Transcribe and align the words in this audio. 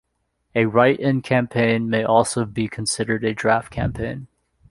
A 0.55 0.65
write-in 0.65 1.21
campaign 1.21 1.87
may 1.87 2.03
also 2.03 2.43
be 2.43 2.67
considered 2.67 3.23
a 3.23 3.35
"draft 3.35 3.69
campaign". 3.71 4.25